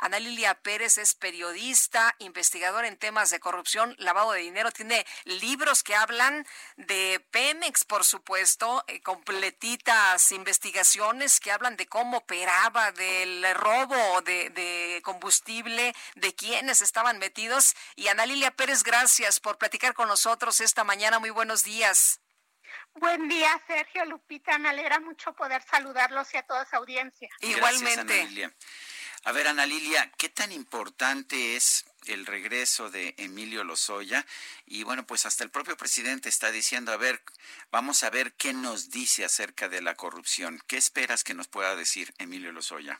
[0.00, 5.82] Ana Lilia Pérez es periodista, investigadora en temas de corrupción, lavado de dinero, tiene libros
[5.82, 6.46] que hablan
[6.76, 14.48] de Pemex, por supuesto, eh, completitas investigaciones que hablan de cómo operaba, del robo de,
[14.50, 17.74] de combustible, de quiénes estaban metidos.
[17.94, 21.18] Y Ana Lilia Pérez, gracias por platicar con nosotros esta mañana.
[21.18, 22.20] Muy buenos días.
[22.94, 24.58] Buen día, Sergio Lupita.
[24.58, 27.28] Me alegra mucho poder saludarlos y a toda su audiencia.
[27.40, 28.20] Gracias, Igualmente.
[28.20, 28.54] Ana Lilia.
[29.24, 34.24] A ver, Ana Lilia, ¿qué tan importante es el regreso de Emilio Lozoya?
[34.64, 37.22] Y bueno, pues hasta el propio presidente está diciendo, a ver,
[37.70, 40.58] vamos a ver qué nos dice acerca de la corrupción.
[40.66, 42.98] ¿Qué esperas que nos pueda decir Emilio Lozoya?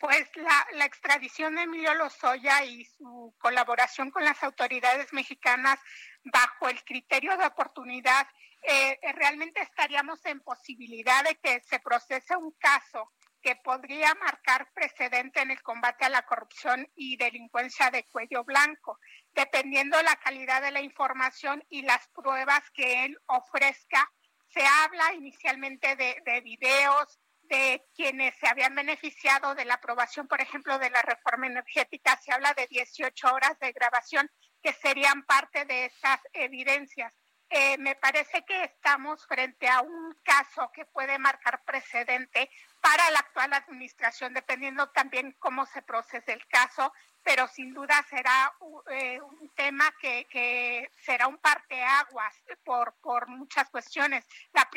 [0.00, 5.78] Pues la, extradición de Emilio Lozoya y su colaboración con las autoridades mexicanas
[6.24, 8.26] bajo el criterio de oportunidad,
[8.64, 13.12] eh, realmente estaríamos en posibilidad de que se procese un caso
[13.44, 18.98] que podría marcar precedente en el combate a la corrupción y delincuencia de cuello blanco,
[19.34, 24.10] dependiendo la calidad de la información y las pruebas que él ofrezca.
[24.48, 30.40] Se habla inicialmente de, de videos, de quienes se habían beneficiado de la aprobación, por
[30.40, 34.30] ejemplo, de la reforma energética, se habla de 18 horas de grabación
[34.62, 37.14] que serían parte de esas evidencias.
[37.56, 43.20] Eh, me parece que estamos frente a un caso que puede marcar precedente para la
[43.20, 48.52] actual administración, dependiendo también cómo se procese el caso, pero sin duda será
[48.90, 52.34] eh, un tema que, que, será un parteaguas
[52.64, 54.26] por, por muchas cuestiones.
[54.52, 54.68] La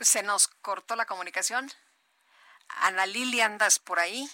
[0.00, 1.70] Se nos cortó la comunicación.
[2.80, 4.28] Ana Lili, ¿andas por ahí?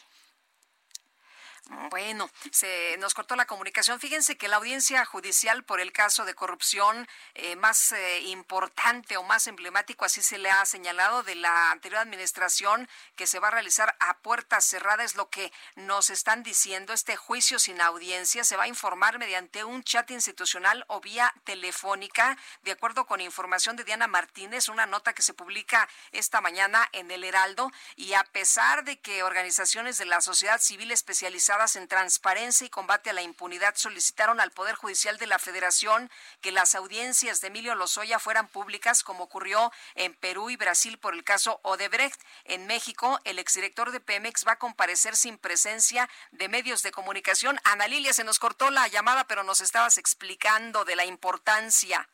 [1.90, 3.98] Bueno, se nos cortó la comunicación.
[3.98, 9.22] Fíjense que la audiencia judicial por el caso de corrupción eh, más eh, importante o
[9.22, 12.86] más emblemático, así se le ha señalado, de la anterior administración
[13.16, 16.92] que se va a realizar a puertas cerradas, es lo que nos están diciendo.
[16.92, 22.36] Este juicio sin audiencia se va a informar mediante un chat institucional o vía telefónica,
[22.62, 27.10] de acuerdo con información de Diana Martínez, una nota que se publica esta mañana en
[27.10, 27.72] el Heraldo.
[27.96, 33.10] Y a pesar de que organizaciones de la sociedad civil especializada en transparencia y combate
[33.10, 36.10] a la impunidad solicitaron al Poder Judicial de la Federación
[36.40, 41.14] que las audiencias de Emilio Lozoya fueran públicas, como ocurrió en Perú y Brasil por
[41.14, 42.20] el caso Odebrecht.
[42.42, 47.56] En México, el exdirector de Pemex va a comparecer sin presencia de medios de comunicación.
[47.62, 52.08] Ana Lilia, se nos cortó la llamada, pero nos estabas explicando de la importancia.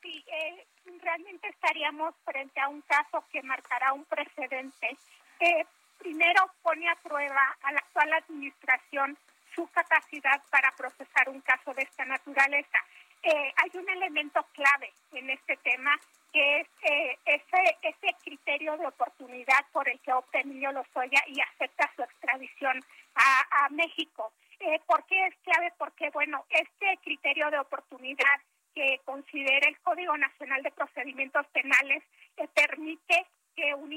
[0.00, 0.66] Sí, eh,
[1.02, 4.96] realmente estaríamos frente a un caso que marcará un precedente.
[5.40, 5.66] Eh,
[5.98, 9.16] primero pone a prueba a la actual administración
[9.54, 12.78] su capacidad para procesar un caso de esta naturaleza.
[13.22, 15.98] Eh, hay un elemento clave en este tema
[16.32, 21.40] que es eh, ese, ese criterio de oportunidad por el que opta Emilio Lozoya y
[21.40, 24.32] acepta su extradición a, México.
[24.60, 25.72] Eh, ¿Por qué es clave?
[25.78, 28.40] Porque, bueno, este criterio de oportunidad
[28.74, 32.02] que considera el Código Nacional de Procedimientos Penales
[32.36, 33.92] eh, permite que un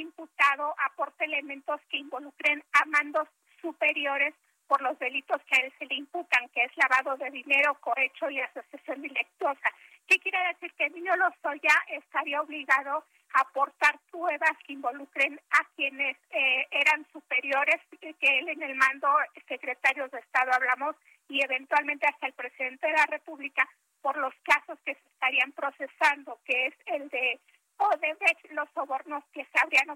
[0.77, 3.27] aporte elementos que involucren a mandos
[3.61, 4.33] superiores
[4.67, 8.29] por los delitos que a él se le imputan, que es lavado de dinero, cohecho
[8.29, 9.73] y asociación delictuosa.
[10.07, 10.71] ¿Qué quiere decir?
[10.73, 13.03] Que Emilio Lozoya estaría obligado
[13.33, 19.07] a aportar pruebas que involucren a quienes eh, eran superiores, que él en el mando,
[19.47, 20.95] secretarios de Estado hablamos,
[21.27, 23.67] y eventualmente hasta el presidente de la República,
[24.01, 27.39] por los casos que se estarían procesando, que es el de
[27.79, 28.15] o de
[28.51, 29.89] los sobornos que se habrían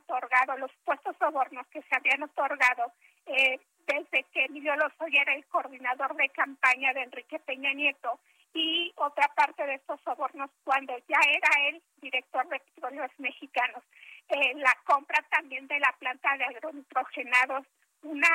[0.84, 2.92] otorgado, los puestos sobornos que se habrían otorgado
[3.26, 8.20] eh, desde que Emilio Lozoya era el coordinador de campaña de Enrique Peña Nieto
[8.54, 13.84] y otra parte de estos sobornos cuando ya era el director de petróleos mexicanos.
[14.30, 17.66] Eh, la compra también de la planta de agronitrogenados,
[18.04, 18.30] una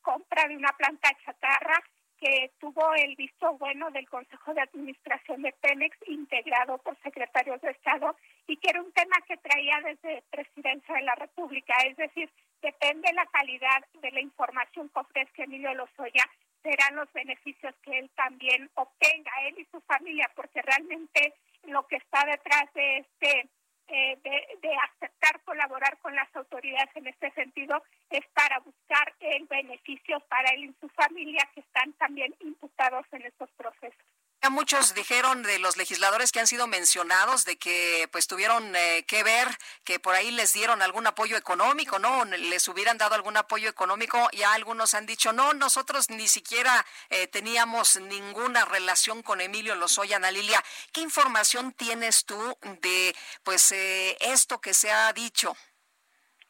[0.00, 1.82] compra de una planta chatarra
[2.20, 7.70] que tuvo el visto bueno del Consejo de Administración de Pemex, integrado por secretarios de
[7.70, 8.16] Estado,
[8.46, 11.74] y que era un tema que traía desde Presidencia de la República.
[11.86, 12.30] Es decir,
[12.62, 16.24] depende la calidad de la información que ofrezca Emilio Lozoya,
[16.62, 21.34] serán los beneficios que él también obtenga, él y su familia, porque realmente
[21.64, 23.48] lo que está detrás de este,
[23.88, 24.76] eh, de, de
[25.18, 30.64] aceptar colaborar con las autoridades en este sentido es para buscar el beneficio para él
[30.64, 34.04] y su familia que están también imputados en estos procesos.
[34.50, 39.22] Muchos dijeron de los legisladores que han sido mencionados de que pues tuvieron eh, que
[39.22, 39.46] ver
[39.84, 42.24] que por ahí les dieron algún apoyo económico, ¿no?
[42.24, 44.28] Les hubieran dado algún apoyo económico.
[44.32, 50.16] Ya algunos han dicho, no, nosotros ni siquiera eh, teníamos ninguna relación con Emilio Lozoya,
[50.16, 50.62] Ana Lilia.
[50.92, 55.56] ¿Qué información tienes tú de pues eh, esto que se ha dicho?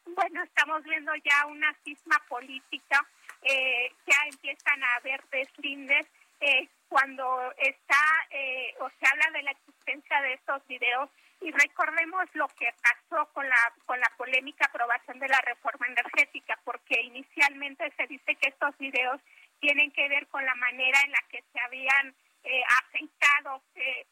[0.05, 3.05] Bueno, estamos viendo ya una cisma política,
[3.43, 6.07] ya empiezan a haber deslindes
[6.39, 8.01] eh, cuando está
[8.31, 11.09] eh, o se habla de la existencia de estos videos
[11.41, 16.59] y recordemos lo que pasó con la con la polémica aprobación de la reforma energética
[16.63, 19.21] porque inicialmente se dice que estos videos
[19.59, 24.05] tienen que ver con la manera en la que se habían eh, afectado eh,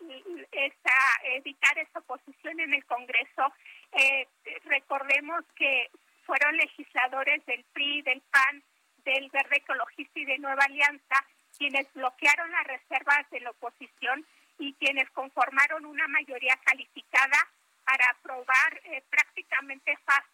[0.52, 0.98] esa,
[1.36, 3.54] evitar esa oposición en el Congreso.
[3.94, 4.28] Eh,
[4.66, 5.90] recordemos que
[6.26, 8.64] fueron legisladores del PRI, del PAN,
[9.06, 11.26] del Verde Ecologista y de Nueva Alianza
[11.58, 14.26] quienes bloquearon las reservas de la oposición
[14.60, 17.38] y quienes conformaron una mayoría calificada
[17.86, 20.28] para aprobar eh, prácticamente fast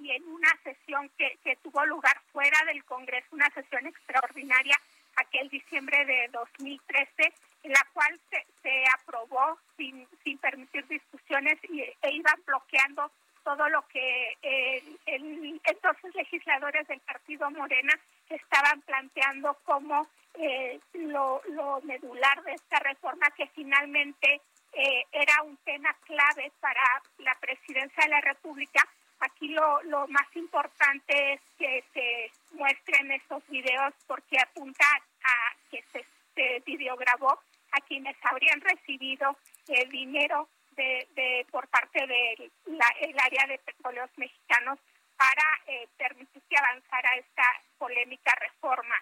[0.00, 4.78] y en una sesión que, tuvo lugar fuera del Congreso, una sesión extraordinaria
[5.16, 7.32] aquel diciembre de 2013,
[7.62, 13.10] en la cual se, aprobó sin, sin permitir discusiones y, e iban bloqueando
[13.42, 17.94] todo lo que eh, el, entonces legisladores del Partido Morena
[18.28, 20.06] estaban planteando como
[20.38, 21.42] eh, lo,
[21.82, 24.40] medular de esta reforma que finalmente
[24.72, 28.86] eh, era un tema clave para la presidencia de la República.
[29.20, 34.84] Aquí lo, lo más importante es que se muestren estos videos porque apunta
[35.24, 36.04] a que se,
[36.34, 37.40] se videograbó
[37.72, 39.36] a quienes habrían recibido
[39.90, 42.52] dinero de, de por parte del
[43.00, 44.78] el área de petróleos mexicanos
[45.16, 47.42] para eh, permitir que avanzara esta
[47.78, 48.94] polémica reforma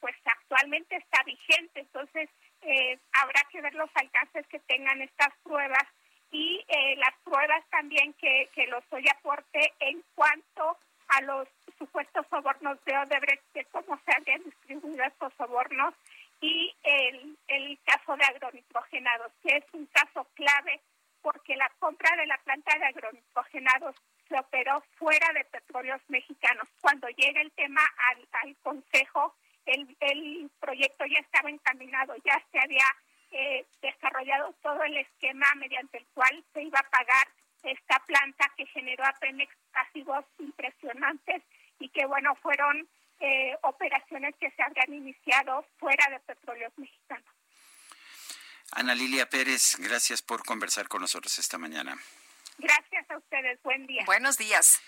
[0.00, 1.80] pues actualmente está vigente.
[1.80, 2.28] Entonces
[2.62, 5.84] eh, habrá que ver los alcances que tengan estas pruebas
[6.30, 12.24] y eh, las pruebas también que, que los hoy aporte en cuanto a los supuestos
[12.30, 15.94] sobornos de Odebrecht, de cómo se habían distribuido estos sobornos
[16.40, 20.80] y el, el caso de agronitrogenados, que es un caso clave
[21.22, 23.96] porque la compra de la planta de agronitrogenados
[24.28, 26.68] se operó fuera de petróleos mexicanos.
[26.80, 29.34] Cuando llega el tema al, al Consejo,
[29.66, 32.86] el, el, proyecto ya estaba encaminado, ya se había
[33.30, 37.28] eh, desarrollado todo el esquema mediante el cual se iba a pagar
[37.62, 41.42] esta planta que generó a Pemex pasivos impresionantes
[41.78, 42.88] y que, bueno, fueron
[43.20, 47.26] eh, operaciones que se habían iniciado fuera de petróleos mexicanos.
[48.72, 51.96] Ana Lilia Pérez, gracias por conversar con nosotros esta mañana.
[52.58, 53.60] Gracias a ustedes.
[53.62, 54.04] Buen día.
[54.06, 54.80] Buenos días.